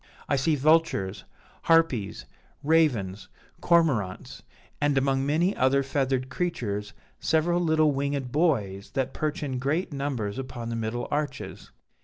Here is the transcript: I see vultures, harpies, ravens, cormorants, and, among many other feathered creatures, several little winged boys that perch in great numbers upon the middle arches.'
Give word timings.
I 0.27 0.35
see 0.35 0.55
vultures, 0.55 1.25
harpies, 1.65 2.25
ravens, 2.63 3.27
cormorants, 3.61 4.41
and, 4.81 4.97
among 4.97 5.27
many 5.27 5.55
other 5.55 5.83
feathered 5.83 6.27
creatures, 6.27 6.93
several 7.19 7.59
little 7.59 7.91
winged 7.91 8.31
boys 8.31 8.89
that 8.95 9.13
perch 9.13 9.43
in 9.43 9.59
great 9.59 9.93
numbers 9.93 10.39
upon 10.39 10.69
the 10.69 10.75
middle 10.75 11.07
arches.' 11.11 11.69